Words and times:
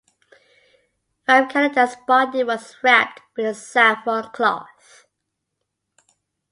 Vivekananda's 1.27 1.95
body 2.07 2.43
was 2.43 2.75
wrapped 2.81 3.21
with 3.37 3.45
a 3.45 3.53
saffron 3.53 4.31
cloth. 4.33 5.05